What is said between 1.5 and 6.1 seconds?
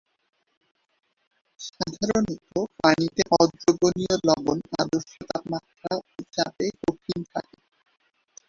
সাধারণত, পানিতে অদ্রবণীয় লবণ আদর্শ তাপমাত্রা